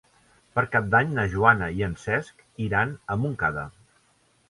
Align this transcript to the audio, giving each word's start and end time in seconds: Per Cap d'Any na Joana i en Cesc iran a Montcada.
Per 0.55 0.63
Cap 0.75 0.87
d'Any 0.95 1.11
na 1.19 1.27
Joana 1.35 1.69
i 1.81 1.87
en 1.91 1.95
Cesc 2.07 2.43
iran 2.69 2.99
a 3.17 3.23
Montcada. 3.27 3.71